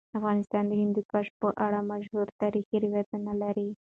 افغانستان 0.17 0.63
د 0.67 0.73
هندوکش 0.81 1.27
په 1.39 1.47
اړه 1.65 1.79
مشهور 1.91 2.27
تاریخی 2.41 2.77
روایتونه 2.85 3.31
لري. 3.43 3.67